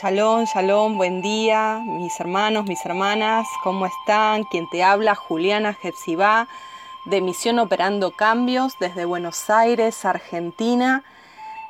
[0.00, 4.44] Shalom, shalom, buen día, mis hermanos, mis hermanas, ¿cómo están?
[4.44, 6.46] Quien te habla, Juliana Jepsibá,
[7.06, 11.02] de Misión Operando Cambios desde Buenos Aires, Argentina,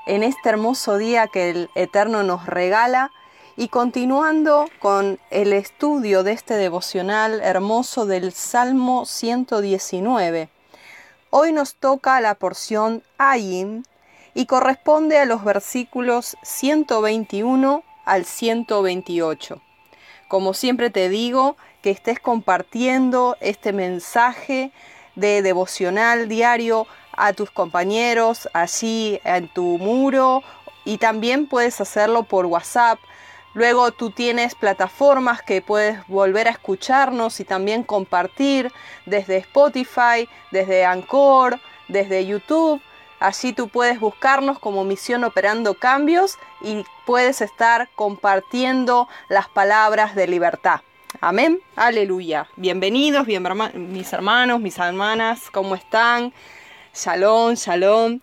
[0.07, 3.13] en este hermoso día que el Eterno nos regala
[3.57, 10.51] y continuando con el estudio de este devocional hermoso del Salmo 119.
[11.31, 13.87] Hoy nos toca la porción Ayin
[14.35, 19.61] y corresponde a los versículos 121 al 128.
[20.29, 24.73] Como siempre te digo, que estés compartiendo este mensaje
[25.15, 30.43] de devocional diario a tus compañeros allí en tu muro
[30.85, 32.99] y también puedes hacerlo por WhatsApp.
[33.55, 38.73] Luego tú tienes plataformas que puedes volver a escucharnos y también compartir
[39.07, 42.81] desde Spotify, desde Anchor, desde YouTube
[43.21, 50.29] Allí tú puedes buscarnos como Misión Operando Cambios y puedes estar compartiendo las palabras de
[50.29, 50.81] libertad.
[51.21, 51.61] Amén.
[51.75, 52.49] Aleluya.
[52.57, 56.33] Bienvenidos, bien, mis hermanos, mis hermanas, ¿cómo están?
[56.95, 58.21] Shalom, shalom.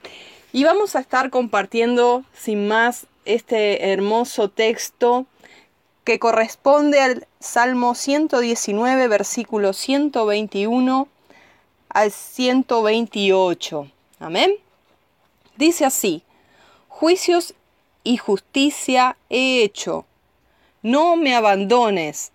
[0.53, 5.25] Y vamos a estar compartiendo sin más este hermoso texto
[6.05, 11.09] que corresponde al Salmo 119, versículo 121
[11.89, 13.91] al 128.
[14.19, 14.55] Amén.
[15.57, 16.23] Dice así,
[16.87, 17.53] juicios
[18.03, 20.05] y justicia he hecho,
[20.81, 22.31] no me abandones.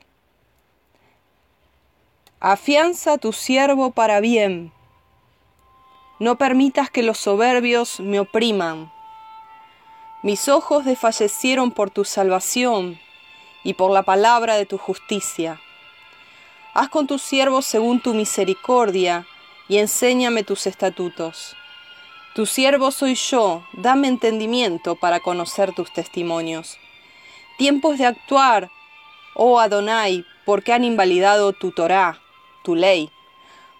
[2.40, 4.72] Afianza tu siervo para bien.
[6.18, 8.90] No permitas que los soberbios me opriman.
[10.22, 12.98] Mis ojos desfallecieron por tu salvación
[13.62, 15.60] y por la palabra de tu justicia.
[16.72, 19.26] Haz con tus siervos según tu misericordia
[19.68, 21.56] y enséñame tus estatutos.
[22.40, 26.78] Tu siervo soy yo, dame entendimiento para conocer tus testimonios.
[27.58, 28.70] Tiempos de actuar,
[29.34, 32.18] oh Adonai, porque han invalidado tu Torá,
[32.64, 33.10] tu ley.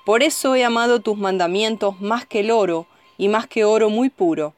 [0.05, 4.11] Por eso he amado tus mandamientos más que el oro, y más que oro muy
[4.11, 4.53] puro.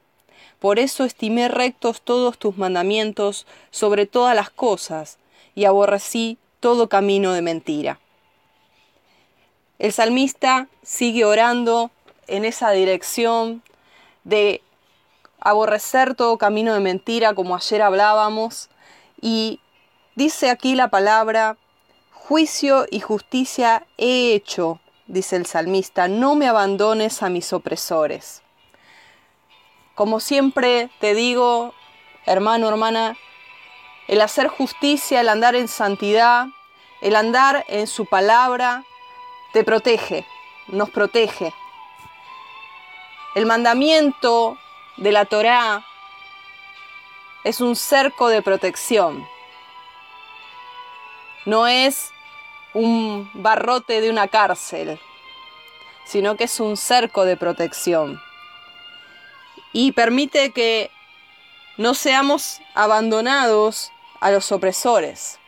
[0.59, 5.17] Por eso estimé rectos todos tus mandamientos sobre todas las cosas,
[5.55, 8.01] y aborrecí todo camino de mentira.
[9.79, 11.89] El salmista sigue orando
[12.27, 13.63] en esa dirección
[14.23, 14.61] de
[15.39, 18.69] aborrecer todo camino de mentira, como ayer hablábamos,
[19.21, 19.59] y
[20.15, 21.57] dice aquí la palabra,
[22.11, 28.41] juicio y justicia he hecho, dice el salmista, no me abandones a mis opresores.
[29.95, 31.73] Como siempre te digo,
[32.25, 33.17] hermano, hermana,
[34.07, 36.47] el hacer justicia, el andar en santidad,
[37.01, 38.83] el andar en su palabra,
[39.51, 40.25] te protege,
[40.67, 41.53] nos protege.
[43.35, 44.59] El mandamiento
[44.97, 45.83] de la Torá
[47.43, 49.27] es un cerco de protección.
[51.45, 52.11] No es
[52.75, 54.99] un barrote de una cárcel,
[56.05, 58.21] sino que es un cerco de protección.
[59.71, 60.91] Y permite que
[61.77, 65.39] no seamos abandonados a los opresores.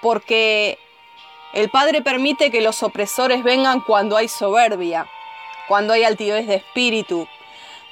[0.00, 0.78] Porque
[1.52, 5.08] el Padre permite que los opresores vengan cuando hay soberbia
[5.70, 7.28] cuando hay altivez de espíritu,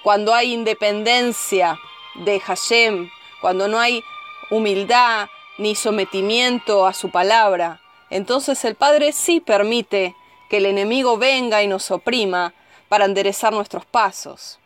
[0.03, 1.79] cuando hay independencia
[2.17, 3.09] de Hashem,
[3.41, 4.03] cuando no hay
[4.51, 5.29] humildad
[5.59, 7.81] ni sometimiento a su palabra,
[8.11, 10.17] entonces el Padre sí permite
[10.51, 12.53] que el enemigo venga y nos oprima
[12.89, 14.59] para enderezar nuestros pasos.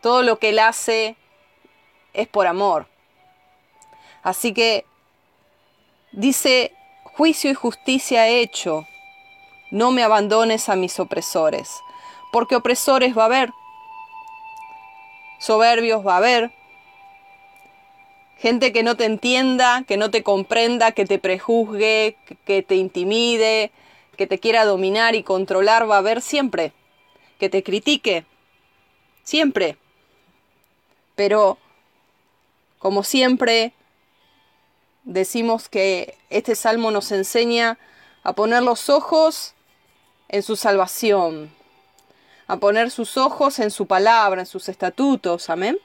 [0.00, 1.16] Todo lo que Él hace
[2.12, 2.86] es por amor.
[4.22, 4.84] Así que
[6.12, 6.72] dice,
[7.02, 8.86] juicio y justicia he hecho,
[9.72, 11.82] no me abandones a mis opresores
[12.32, 13.50] porque opresores va a haber,
[15.38, 16.52] soberbios va a haber,
[18.38, 23.72] gente que no te entienda, que no te comprenda, que te prejuzgue, que te intimide,
[24.16, 26.72] que te quiera dominar y controlar va a haber siempre,
[27.38, 28.24] que te critique,
[29.24, 29.76] siempre.
[31.16, 31.58] Pero,
[32.78, 33.72] como siempre,
[35.04, 37.78] decimos que este salmo nos enseña
[38.22, 39.54] a poner los ojos
[40.28, 41.50] en su salvación,
[42.48, 45.50] a poner sus ojos en su palabra, en sus estatutos.
[45.50, 45.78] Amén.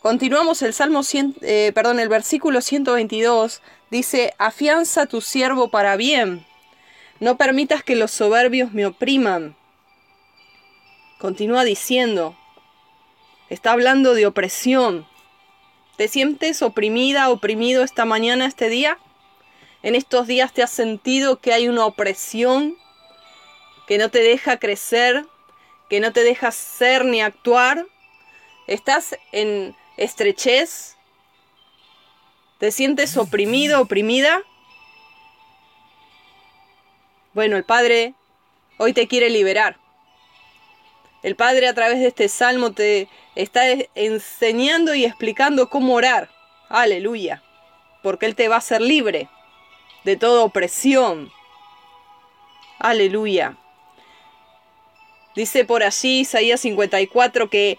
[0.00, 6.46] Continuamos el Salmo 100, eh, perdón, el versículo 122 dice, afianza tu siervo para bien,
[7.18, 9.56] no permitas que los soberbios me opriman.
[11.18, 12.36] Continúa diciendo,
[13.50, 15.04] está hablando de opresión.
[15.96, 18.98] ¿Te sientes oprimida, oprimido esta mañana, este día?
[19.82, 22.76] ¿En estos días te has sentido que hay una opresión
[23.88, 25.24] que no te deja crecer,
[25.88, 27.86] que no te deja ser ni actuar.
[28.66, 30.94] Estás en, estrechez?
[32.58, 34.42] ¿Te sientes oprimido, oprimida?
[37.32, 38.12] Bueno, el Padre
[38.76, 39.78] hoy te quiere liberar.
[41.22, 43.62] El Padre a través de este salmo te está
[43.94, 46.28] enseñando y explicando cómo orar.
[46.68, 47.42] Aleluya.
[48.02, 49.30] Porque Él te va a hacer libre
[50.04, 51.32] de toda opresión.
[52.78, 53.56] Aleluya.
[55.38, 57.78] Dice por allí Isaías 54 que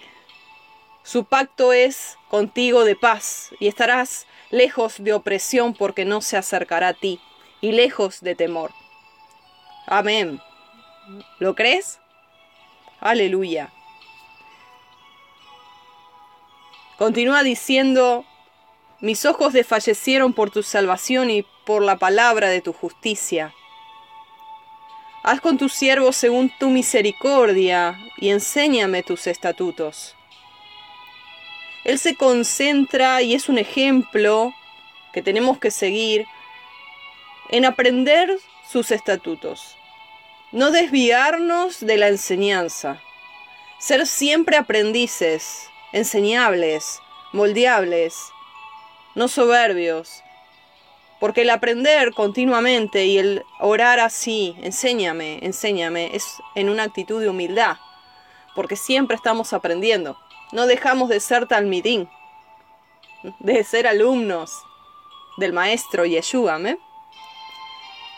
[1.03, 6.87] su pacto es contigo de paz y estarás lejos de opresión porque no se acercará
[6.87, 7.19] a ti
[7.59, 8.71] y lejos de temor.
[9.87, 10.39] Amén.
[11.39, 11.99] ¿Lo crees?
[13.01, 13.73] Aleluya.
[16.97, 18.23] Continúa diciendo,
[19.01, 23.53] mis ojos desfallecieron por tu salvación y por la palabra de tu justicia.
[25.29, 30.15] Haz con tu siervo según tu misericordia y enséñame tus estatutos.
[31.83, 34.55] Él se concentra y es un ejemplo
[35.13, 36.25] que tenemos que seguir
[37.51, 39.77] en aprender sus estatutos.
[40.51, 42.99] No desviarnos de la enseñanza.
[43.77, 47.01] Ser siempre aprendices, enseñables,
[47.33, 48.15] moldeables,
[49.13, 50.23] no soberbios.
[51.19, 56.25] Porque el aprender continuamente y el orar así, enséñame, enséñame, es
[56.55, 57.77] en una actitud de humildad.
[58.55, 60.17] Porque siempre estamos aprendiendo.
[60.51, 62.09] No dejamos de ser talmidín,
[63.39, 64.51] de ser alumnos
[65.37, 66.57] del maestro Yeshua.
[66.57, 66.77] ¿me?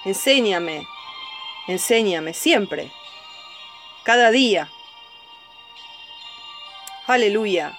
[0.06, 0.86] Enséñame,
[1.68, 2.92] Enséñame siempre,
[4.04, 4.70] cada día.
[7.06, 7.78] Aleluya.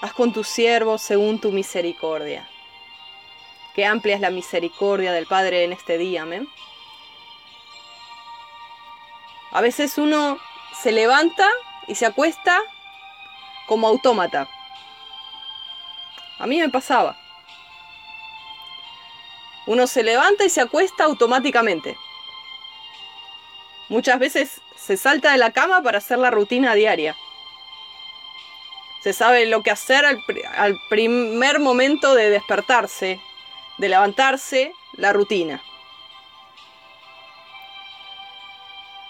[0.00, 2.48] Haz con tus siervos según tu misericordia.
[3.74, 6.48] Qué amplia es la misericordia del Padre en este día, amén.
[9.50, 10.38] A veces uno
[10.82, 11.48] se levanta
[11.88, 12.60] y se acuesta
[13.66, 14.48] como autómata.
[16.38, 17.16] A mí me pasaba.
[19.66, 21.96] Uno se levanta y se acuesta automáticamente.
[23.88, 27.16] Muchas veces se salta de la cama para hacer la rutina diaria.
[29.08, 33.18] Se sabe lo que hacer al, primer momento de despertarse,
[33.78, 35.62] de levantarse, la rutina.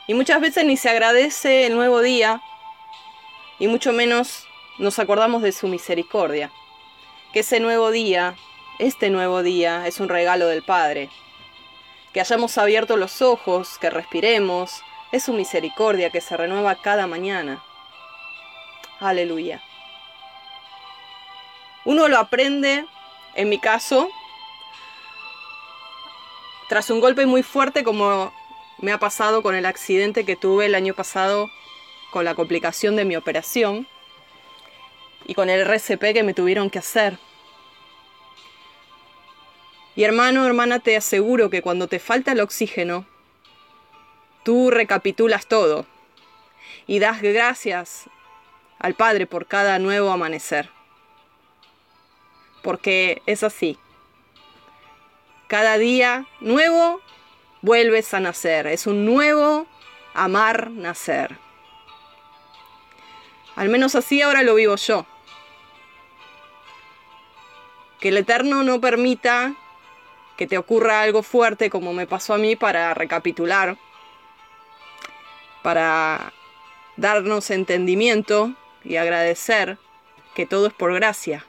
[0.06, 2.40] Y muchas veces ni se agradece el nuevo día
[3.58, 4.46] y mucho menos
[4.78, 6.52] nos acordamos de su misericordia.
[7.32, 8.36] Que ese nuevo día
[8.78, 11.10] este nuevo día es un regalo del Padre.
[12.12, 14.80] Que hayamos abierto los ojos, que respiremos,
[15.10, 17.64] es su misericordia que se renueva cada mañana.
[19.00, 19.60] Aleluya.
[21.88, 22.84] Uno lo aprende,
[23.34, 24.10] en mi caso,
[26.68, 28.30] tras un golpe muy fuerte como
[28.76, 31.48] me ha pasado con el accidente que tuve el año pasado
[32.10, 33.88] con la complicación de mi operación
[35.24, 37.18] y con el RCP que me tuvieron que hacer.
[39.96, 43.06] Y hermano, hermana, te aseguro que cuando te falta el oxígeno,
[44.42, 45.86] tú recapitulas todo
[46.86, 48.10] y das gracias
[48.78, 50.76] al Padre por cada nuevo amanecer.
[52.62, 53.78] Porque es así.
[55.46, 57.00] Cada día nuevo
[57.62, 58.66] vuelves a nacer.
[58.66, 59.66] Es un nuevo
[60.14, 61.36] amar nacer.
[63.56, 65.06] Al menos así ahora lo vivo yo.
[68.00, 69.54] Que el Eterno no permita
[70.36, 73.76] que te ocurra algo fuerte como me pasó a mí para recapitular,
[75.62, 76.32] para
[76.96, 78.52] darnos entendimiento
[78.84, 79.78] y agradecer
[80.36, 81.44] que todo es por gracia,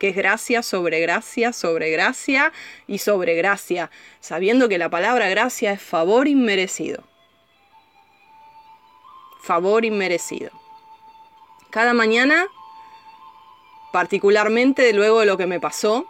[0.00, 2.52] que es gracia sobre gracia, sobre gracia
[2.88, 7.04] y sobre gracia, sabiendo que la palabra gracia es favor inmerecido.
[9.42, 10.50] Favor inmerecido.
[11.68, 12.46] Cada mañana,
[13.92, 16.06] particularmente luego de lo que me pasó,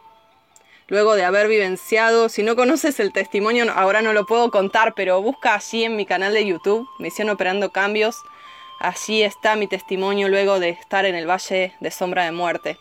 [0.86, 5.20] luego de haber vivenciado, si no conoces el testimonio, ahora no lo puedo contar, pero
[5.20, 8.22] busca allí en mi canal de YouTube, Misión Operando Cambios,
[8.78, 12.78] allí está mi testimonio luego de estar en el Valle de Sombra de Muerte.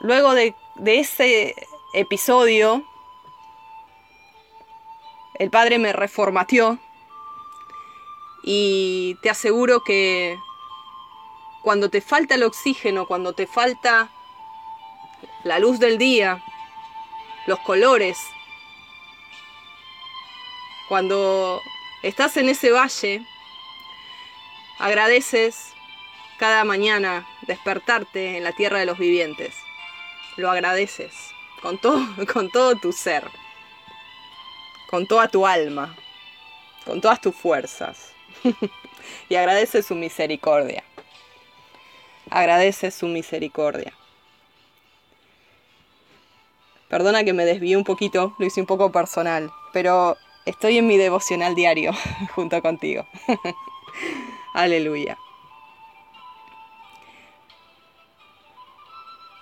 [0.00, 1.54] Luego de, ese
[1.94, 2.84] episodio,
[5.38, 6.78] el Padre me reformateó
[8.42, 10.38] y te aseguro que
[11.62, 14.10] cuando te falta el oxígeno, cuando te falta
[15.44, 16.44] la luz del día,
[17.46, 18.18] los colores.
[20.88, 21.60] Cuando
[22.02, 23.26] estás en ese valle,
[24.78, 25.72] agradeces
[26.38, 29.65] cada mañana despertarte en la tierra de los vivientes.
[30.36, 31.12] Lo agradeces
[31.62, 32.00] con todo,
[32.32, 33.24] con todo tu ser,
[34.90, 35.96] con toda tu alma.
[36.84, 38.12] con todas tus fuerzas.
[39.28, 40.84] y agradece su misericordia.
[42.30, 43.92] Agradece su misericordia.
[46.88, 50.96] Perdona que me desvíe un poquito, lo hice un poco personal, pero estoy en mi
[50.96, 51.92] devocional diario
[52.34, 53.04] junto contigo.
[54.54, 55.18] Aleluya.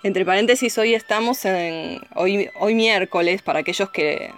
[0.05, 1.99] Entre paréntesis, hoy estamos en.
[2.13, 4.31] Hoy, hoy miércoles, para aquellos que,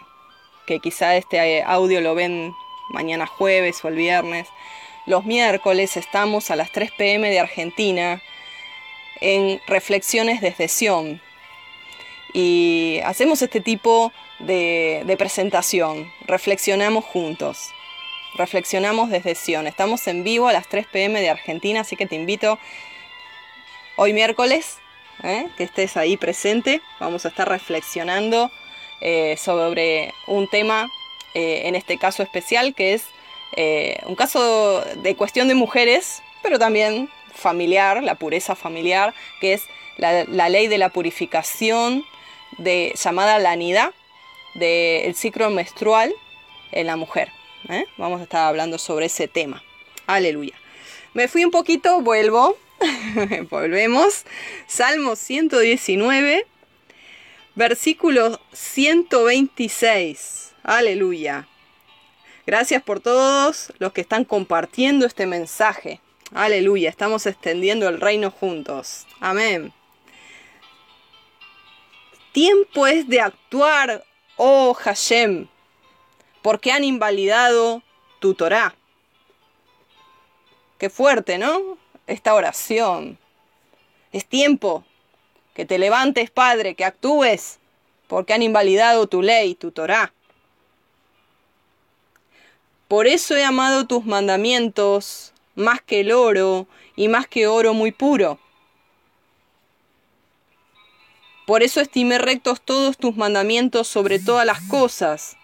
[0.65, 2.53] que quizá este audio lo ven
[2.91, 4.47] mañana jueves o el viernes.
[5.07, 8.21] Los miércoles estamos a las 3 pm de Argentina
[9.19, 11.21] en Reflexiones desde Sion.
[12.31, 16.09] Y hacemos este tipo de, de presentación.
[16.27, 17.71] Reflexionamos juntos.
[18.35, 19.67] Reflexionamos desde Sion.
[19.67, 22.57] Estamos en vivo a las 3 pm de Argentina, así que te invito
[23.97, 24.77] hoy miércoles
[25.23, 25.47] ¿eh?
[25.57, 26.81] que estés ahí presente.
[26.99, 28.51] Vamos a estar reflexionando
[29.01, 30.89] eh, sobre un tema,
[31.33, 33.05] eh, en este caso especial, que es
[34.05, 39.63] un caso de cuestión de mujeres, pero también familiar, la pureza familiar, que es
[39.97, 42.05] la, ley de la purificación
[42.59, 43.93] de, llamada la anida
[44.53, 46.13] del ciclo menstrual
[46.71, 47.31] en la mujer.
[47.97, 49.63] Vamos a estar hablando sobre ese tema.
[50.05, 50.53] Aleluya.
[51.13, 52.57] Me fui un poquito, vuelvo.
[53.49, 54.25] Volvemos.
[54.67, 56.45] Salmo 119,
[57.55, 60.53] versículo 126.
[60.63, 61.47] Aleluya.
[62.45, 66.01] Gracias por todos los que están compartiendo este mensaje.
[66.33, 66.89] Aleluya.
[66.89, 69.07] Estamos extendiendo el reino juntos.
[69.19, 69.73] Amén.
[72.31, 74.05] Tiempo es de actuar,
[74.35, 75.47] oh Hashem,
[76.41, 77.81] porque han invalidado
[78.19, 78.75] tu Torah.
[80.77, 81.79] Qué fuerte, ¿no?
[82.07, 83.17] Esta oración.
[84.11, 84.83] Es tiempo
[85.53, 87.59] que te levantes, Padre, que actúes,
[88.07, 90.13] porque han invalidado tu ley, tu Torah.
[92.87, 97.91] Por eso he amado tus mandamientos más que el oro y más que oro muy
[97.91, 98.39] puro.
[101.45, 105.37] Por eso estimé rectos todos tus mandamientos sobre todas las cosas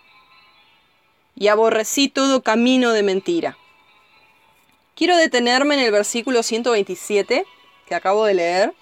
[1.36, 3.58] y aborrecí todo camino de mentira.
[4.96, 7.46] Quiero detenerme en el versículo 127
[7.88, 8.74] que acabo de leer.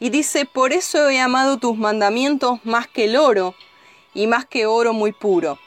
[0.00, 3.54] Y dice, por eso he amado tus mandamientos más que el oro
[4.14, 5.58] y más que oro muy puro.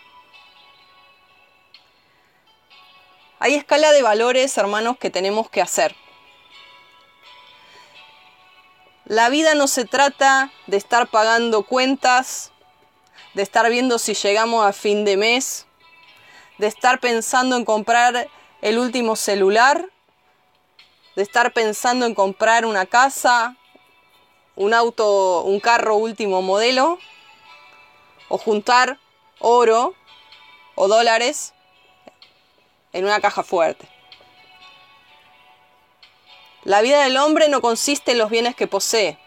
[3.40, 5.96] Hay escala de valores, hermanos, que tenemos que hacer.
[9.06, 12.52] La vida no se trata de estar pagando cuentas,
[13.34, 15.66] de estar viendo si llegamos a fin de mes,
[16.58, 18.30] de estar pensando en comprar
[18.62, 19.90] el último celular,
[21.16, 23.58] de estar pensando en comprar una casa,
[24.56, 27.00] un auto, un carro último modelo,
[28.30, 28.98] o juntar
[29.40, 29.94] oro
[30.76, 31.54] o dólares
[32.94, 33.88] en una caja fuerte.
[36.64, 39.18] La vida del hombre no consiste en los bienes que posee.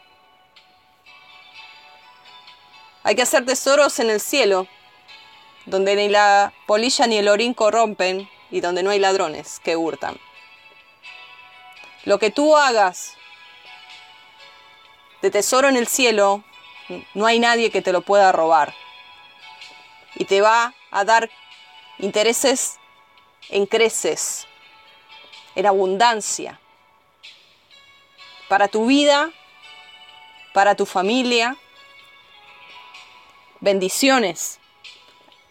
[3.02, 4.66] Hay que hacer tesoros en el cielo,
[5.66, 10.16] donde ni la polilla ni el orín corrompen, y donde no hay ladrones que hurtan.
[12.04, 13.16] Lo que tú hagas
[15.22, 16.44] de tesoro en el cielo,
[17.14, 18.72] no hay nadie que te lo pueda robar.
[20.14, 21.30] Y te va a dar
[21.98, 22.78] intereses
[23.48, 24.46] en creces,
[25.56, 26.60] en abundancia,
[28.46, 29.32] para tu vida,
[30.52, 31.56] para tu familia,
[33.58, 34.60] bendiciones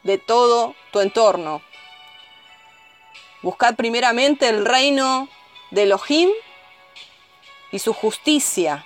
[0.04, 1.62] de todo tu entorno,
[3.44, 5.28] Buscad primeramente el reino
[5.70, 6.30] de Elohim
[7.72, 8.86] y su justicia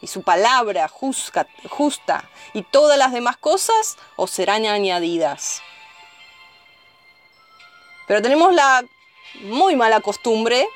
[0.00, 5.62] y su palabra justa, y todas las demás cosas os serán añadidas.
[8.06, 8.84] Pero tenemos la
[9.40, 10.68] muy mala costumbre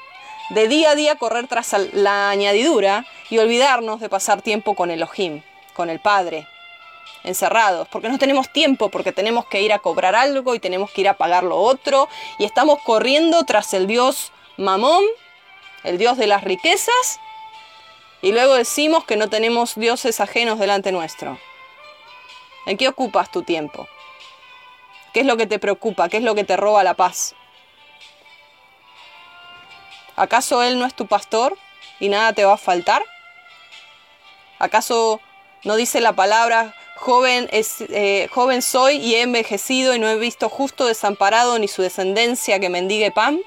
[0.51, 5.43] de día a día correr tras la añadidura y olvidarnos de pasar tiempo con Elohim,
[5.75, 6.49] con el Padre,
[7.25, 11.03] encerrados, porque no tenemos tiempo, porque tenemos que ir a cobrar algo y tenemos que
[11.03, 15.05] ir a pagar lo otro, y estamos corriendo tras el dios Mamón,
[15.85, 17.21] el dios de las riquezas,
[18.23, 21.39] y luego decimos que no tenemos dioses ajenos delante nuestro.
[22.67, 23.89] ¿En qué ocupas tu tiempo?
[25.13, 26.09] ¿Qué es lo que te preocupa?
[26.09, 27.35] ¿Qué es lo que te roba la paz?
[30.17, 31.57] ¿Acaso Él no es tu pastor
[32.01, 33.05] y nada te va a faltar?
[34.59, 35.21] ¿Acaso
[35.63, 40.17] no dice la palabra Joven, es, eh, joven soy y he envejecido y no he
[40.19, 43.41] visto justo desamparado ni su descendencia que mendigue pan.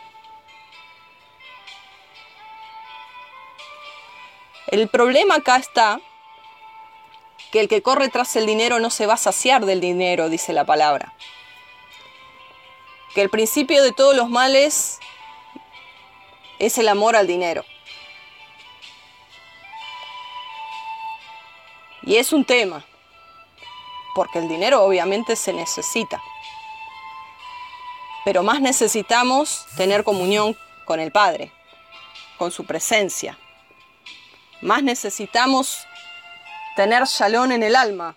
[4.68, 6.00] El problema acá está
[7.52, 10.54] que el que corre tras el dinero no se va a saciar del dinero, dice
[10.54, 11.14] la palabra.
[13.14, 15.00] que el principio de todos los males
[16.60, 17.66] es el amor al dinero.
[22.04, 22.86] Y es un tema,
[24.14, 26.22] porque el dinero obviamente se necesita.
[28.24, 31.52] Pero más necesitamos tener comunión con el Padre,
[32.38, 33.38] con su presencia.
[34.62, 35.88] Más necesitamos
[36.76, 38.16] tener shalom en el alma,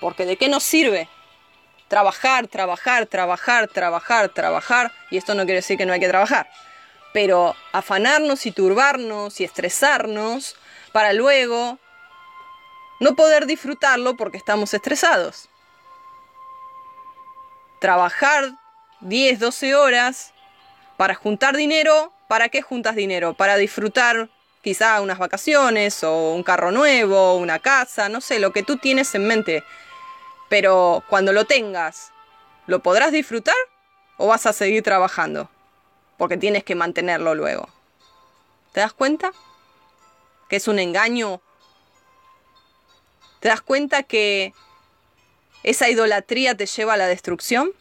[0.00, 1.08] porque ¿de qué nos sirve?
[1.88, 6.50] Trabajar, trabajar, trabajar, trabajar, trabajar, y esto no quiere decir que no hay que trabajar,
[7.12, 10.56] pero afanarnos y turbarnos y estresarnos
[10.92, 11.78] para luego
[13.00, 15.48] no poder disfrutarlo porque estamos estresados.
[17.80, 18.52] Trabajar
[19.00, 20.32] 10, 12 horas
[20.96, 23.34] para juntar dinero, ¿para qué juntas dinero?
[23.34, 24.28] Para disfrutar
[24.62, 29.14] quizá unas vacaciones o un carro nuevo, una casa, no sé, lo que tú tienes
[29.14, 29.64] en mente.
[30.48, 32.12] Pero cuando lo tengas,
[32.66, 33.54] ¿lo podrás disfrutar
[34.16, 35.48] o vas a seguir trabajando?
[36.16, 37.68] Porque tienes que mantenerlo luego.
[38.72, 39.32] ¿Te das cuenta?
[40.48, 41.40] Que es un engaño.
[43.40, 44.52] ¿Te das cuenta que
[45.62, 47.72] esa idolatría te lleva a la destrucción?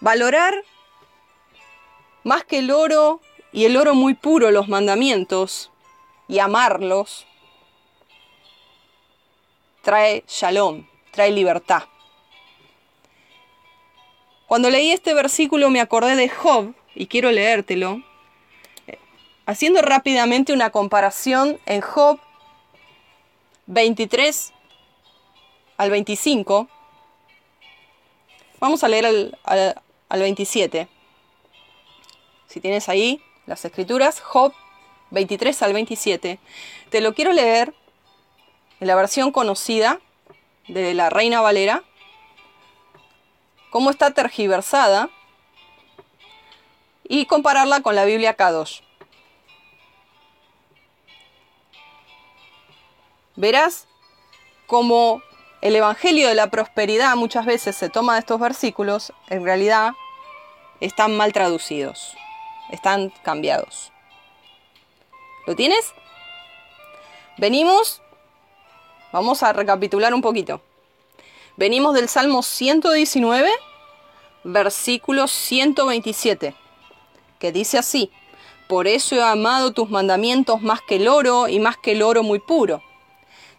[0.00, 0.54] Valorar
[2.22, 3.20] más que el oro
[3.52, 5.70] y el oro muy puro los mandamientos
[6.28, 7.26] y amarlos
[9.82, 11.84] trae shalom, trae libertad.
[14.46, 18.02] Cuando leí este versículo me acordé de Job y quiero leértelo,
[19.46, 22.18] haciendo rápidamente una comparación en Job
[23.66, 24.52] 23
[25.76, 26.68] al 25.
[28.60, 30.88] Vamos a leer al, al 27.
[32.46, 34.52] Si tienes ahí las escrituras, Job
[35.10, 36.38] 23 al 27.
[36.90, 37.74] Te lo quiero leer
[38.80, 40.00] en la versión conocida
[40.68, 41.82] de la Reina Valera,
[43.70, 45.10] cómo está tergiversada,
[47.06, 48.83] y compararla con la Biblia Kadosh.
[53.36, 53.86] Verás
[54.66, 55.22] cómo
[55.60, 59.92] el Evangelio de la Prosperidad muchas veces se toma de estos versículos, en realidad
[60.80, 62.14] están mal traducidos,
[62.70, 63.92] están cambiados.
[65.46, 65.92] ¿Lo tienes?
[67.38, 68.02] Venimos
[69.14, 70.60] Vamos a recapitular un poquito.
[71.56, 73.48] Venimos del Salmo 119,
[74.42, 76.52] versículo 127,
[77.38, 78.10] que dice así,
[78.66, 82.24] por eso he amado tus mandamientos más que el oro y más que el oro
[82.24, 82.82] muy puro.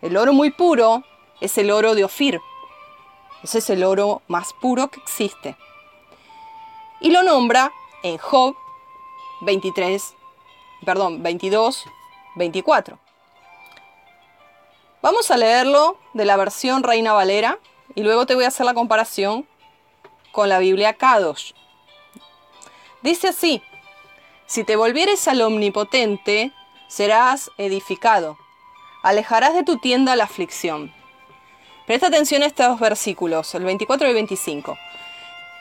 [0.01, 1.03] El oro muy puro
[1.41, 2.41] es el oro de Ofir.
[3.43, 5.55] Ese es el oro más puro que existe.
[6.99, 7.71] Y lo nombra
[8.03, 8.55] en Job
[9.41, 10.13] 23,
[10.86, 11.86] perdón, 22,
[12.36, 12.99] 24.
[15.01, 17.60] Vamos a leerlo de la versión Reina Valera
[17.93, 19.47] y luego te voy a hacer la comparación
[20.31, 21.53] con la Biblia Kadosh.
[23.01, 23.62] Dice así,
[24.47, 26.51] si te volvieres al omnipotente,
[26.88, 28.38] serás edificado,
[29.05, 30.91] alejarás de tu tienda la aflicción.
[31.85, 34.79] Presta atención a estos versículos, el 24 y el 25.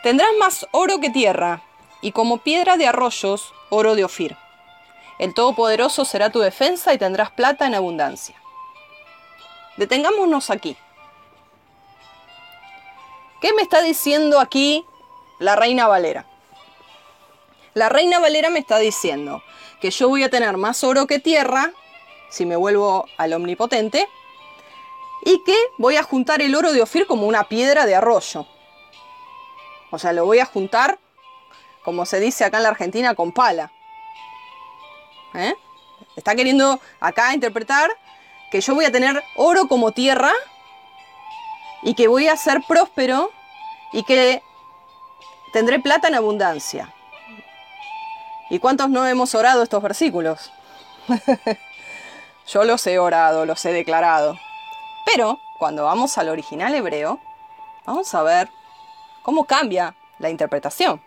[0.03, 1.61] Tendrás más oro que tierra,
[2.01, 4.39] y como piedra de arroyos, oro de Ofir.
[5.19, 8.35] El Todopoderoso será tu defensa y tendrás plata en abundancia.
[9.77, 10.79] Detengámonos aquí.
[13.43, 14.87] ¿Qué me está diciendo aquí
[15.39, 16.25] la reina Valera?
[17.75, 19.43] La reina Valera me está diciendo
[19.83, 21.75] que yo voy a tener más oro que tierra
[22.35, 24.09] si me vuelvo al omnipotente
[25.25, 28.45] y que voy a juntar el oro de Ofir como una piedra de arroyo.
[29.93, 30.99] O sea, lo voy a juntar,
[31.85, 33.71] como se dice acá en la Argentina, con pala.
[35.35, 35.55] ¿Eh?
[36.17, 37.97] Está queriendo acá interpretar
[38.51, 40.33] que yo voy a tener oro como tierra
[41.85, 43.31] y que voy a ser próspero
[43.93, 44.43] y que
[45.53, 46.93] tendré plata en abundancia.
[48.51, 50.53] ¿Y cuántos no hemos orado estos versículos?
[52.47, 54.39] yo los he orado, los he declarado.
[55.07, 57.21] Pero cuando vamos al original hebreo,
[57.87, 58.51] vamos a ver
[59.23, 61.01] cómo cambia la interpretación.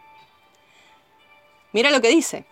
[1.71, 2.45] Mira lo que dice.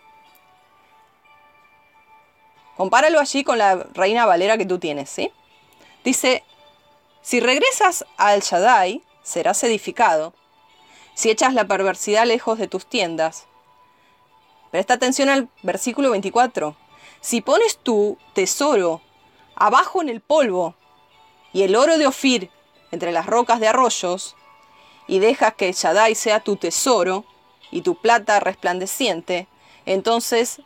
[2.76, 5.32] Compáralo allí con la reina Valera que tú tienes, ¿sí?
[6.04, 6.44] Dice,
[7.22, 10.34] si regresas al Shaddai, serás edificado.
[11.14, 13.48] Si echas la perversidad lejos de tus tiendas.
[14.72, 16.76] Presta atención al versículo 24.
[17.26, 19.02] Si pones tu tesoro
[19.56, 20.76] abajo en el polvo
[21.54, 22.52] y el oro de Ofir
[22.92, 24.36] entre las rocas de arroyos,
[25.08, 27.26] y dejas que Shaddai sea tu tesoro
[27.72, 29.48] y tu plata resplandeciente,
[29.88, 30.62] entonces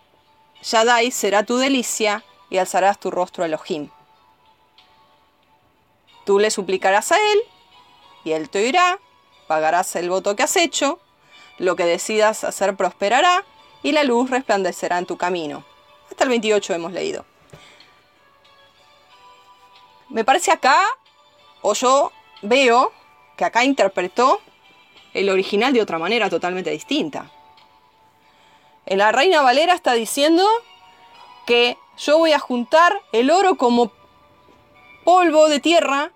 [0.62, 3.90] Yadai será tu delicia y alzarás tu rostro a Elohim.
[6.26, 7.40] Tú le suplicarás a él
[8.26, 9.00] y Él te oirá,
[9.48, 11.00] pagarás el voto que has hecho,
[11.58, 13.46] lo que decidas hacer prosperará,
[13.82, 15.64] y la luz resplandecerá en tu camino.
[16.20, 17.24] Hasta el 28 hemos leído.
[20.10, 20.78] Me parece acá,
[21.62, 22.92] o yo veo
[23.38, 24.42] que acá interpretó
[25.14, 27.32] el original de otra manera totalmente distinta.
[28.86, 30.46] En la Reina Valera está diciendo
[31.46, 33.94] que yo voy a juntar el oro como
[35.06, 36.12] polvo de tierra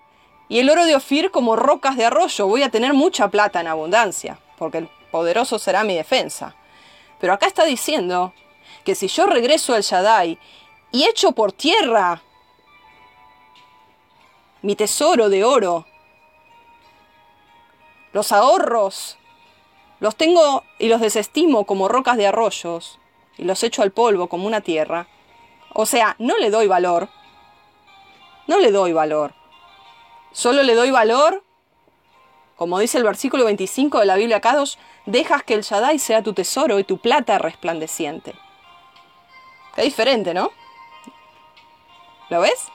[0.49, 2.45] y el oro de Ofir como rocas de arroyo.
[2.45, 6.57] Voy a tener mucha plata en abundancia, porque el poderoso será mi defensa.
[7.21, 8.33] Pero acá está diciendo
[8.83, 10.37] que si yo regreso al Shaddai
[10.91, 12.21] y echo por tierra
[14.61, 15.85] mi tesoro de oro,
[18.13, 19.17] los ahorros,
[19.99, 22.99] los tengo y los desestimo como rocas de arroyos
[23.37, 25.07] y los echo al polvo como una tierra.
[25.73, 27.09] O sea, no le doy valor.
[28.47, 29.33] No le doy valor.
[30.31, 31.43] Solo le doy valor,
[32.55, 36.33] como dice el versículo 25 de la Biblia Kadosh, dejas que el Shaddai sea tu
[36.33, 38.33] tesoro y tu plata resplandeciente.
[39.75, 40.51] Qué diferente, ¿no?
[42.29, 42.67] ¿Lo ves?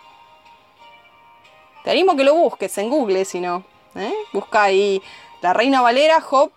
[1.85, 3.65] Te animo a que lo busques en Google, si no.
[3.95, 4.13] ¿eh?
[4.33, 5.03] Busca ahí
[5.41, 6.51] la Reina Valera, Job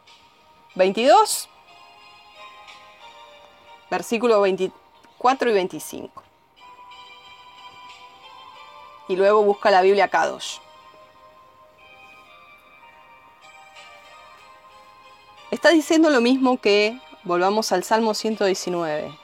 [0.75, 1.49] 22,
[3.89, 6.23] versículo 24 y 25.
[9.09, 10.57] Y luego busca la Biblia Kadosh.
[15.51, 19.20] Está diciendo lo mismo que, volvamos al Salmo 119.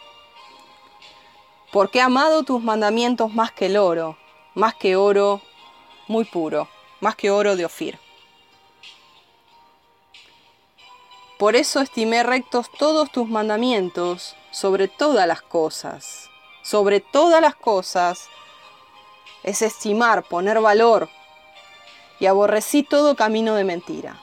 [1.78, 4.18] Porque he amado tus mandamientos más que el oro,
[4.56, 5.44] más que oro
[6.08, 6.68] muy puro,
[7.02, 8.00] más que oro de Ofir.
[11.38, 16.32] Por eso estimé rectos todos tus mandamientos sobre todas las cosas.
[16.64, 18.28] Sobre todas las cosas
[19.44, 21.10] es estimar, poner valor,
[22.20, 24.20] y aborrecí todo camino de mentira.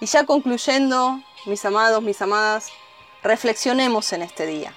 [0.00, 2.72] Y ya concluyendo, mis amados, mis amadas,
[3.22, 4.74] reflexionemos en este día.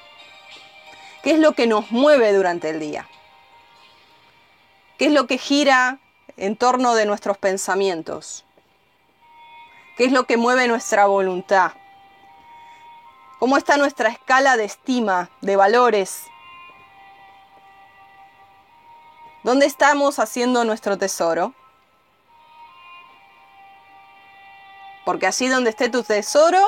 [1.23, 3.07] ¿Qué es lo que nos mueve durante el día?
[4.97, 5.99] ¿Qué es lo que gira
[6.37, 8.45] en torno de nuestros pensamientos?
[9.97, 11.73] ¿Qué es lo que mueve nuestra voluntad?
[13.39, 16.23] ¿Cómo está nuestra escala de estima, de valores?
[19.43, 21.53] ¿Dónde estamos haciendo nuestro tesoro?
[25.09, 26.63] porque así donde esté tu tesoro,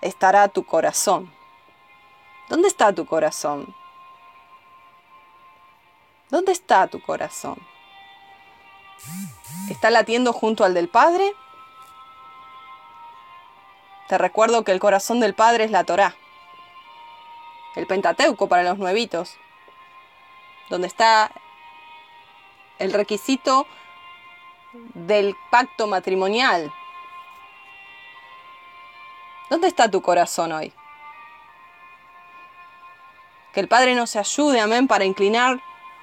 [0.00, 1.32] estará tu corazón.
[2.48, 3.74] ¿Dónde está tu corazón?
[6.30, 7.58] ¿Dónde está tu corazón?
[9.70, 11.34] ¿Está latiendo junto al del Padre?
[14.08, 16.16] Te recuerdo que el corazón del Padre es la Torá,
[17.76, 19.36] el Pentateuco para los nuevitos,
[20.70, 21.30] donde está
[22.78, 23.66] el requisito
[24.94, 26.72] del pacto matrimonial,
[29.50, 30.72] ¿Dónde está tu corazón hoy?
[33.52, 35.60] Que el Padre nos ayude, amén, para inclinar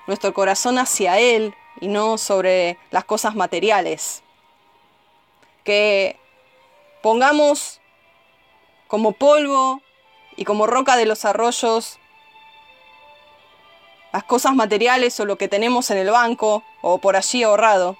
[0.08, 4.23] nuestro corazón hacia Él y no sobre las cosas materiales.
[5.63, 6.19] Que
[7.03, 7.81] pongamos
[8.88, 9.81] como polvo
[10.36, 11.99] y como roca de los arroyos
[14.12, 17.97] las cosas materiales o lo que tenemos en el banco o por allí ahorrado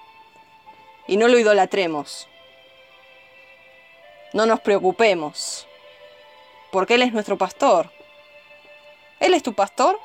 [1.06, 2.26] y no lo idolatremos.
[4.32, 5.66] No nos preocupemos,
[6.70, 7.90] porque Él es nuestro pastor.
[9.20, 9.98] Él es tu pastor.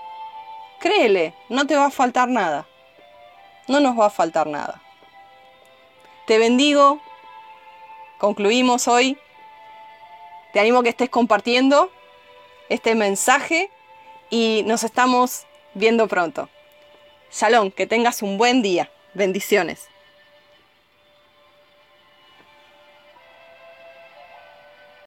[0.79, 2.65] Créele, no te va a faltar nada.
[3.67, 4.81] No nos va a faltar nada.
[6.27, 7.01] Te bendigo.
[8.17, 9.17] Concluimos hoy.
[10.53, 11.91] Te animo a que estés compartiendo
[12.69, 13.69] este mensaje
[14.29, 16.49] y nos estamos viendo pronto.
[17.31, 18.89] Shalom, que tengas un buen día.
[19.13, 19.90] Bendiciones.